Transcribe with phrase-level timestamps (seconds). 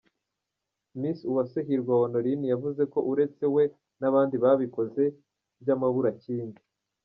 [0.99, 3.63] Miss Uwase Hirwa Honorine yavuze ko uretse we
[3.99, 5.03] n’abandi babikoze
[5.61, 6.59] by’amabura kindi.